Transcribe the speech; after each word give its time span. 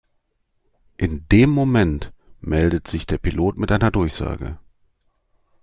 In 0.97 1.27
dem 1.31 1.51
Moment 1.51 2.11
meldet 2.39 2.87
sich 2.87 3.05
der 3.05 3.19
Pilot 3.19 3.59
mit 3.59 3.71
einer 3.71 3.91
Durchsage. 3.91 4.57